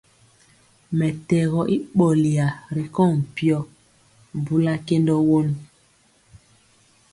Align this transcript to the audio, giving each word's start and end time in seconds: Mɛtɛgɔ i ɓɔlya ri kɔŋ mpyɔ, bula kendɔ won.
Mɛtɛgɔ 0.97 1.61
i 1.75 1.77
ɓɔlya 1.97 2.47
ri 2.75 2.83
kɔŋ 2.95 3.09
mpyɔ, 3.21 3.57
bula 4.45 4.73
kendɔ 4.85 5.15
won. 5.27 5.47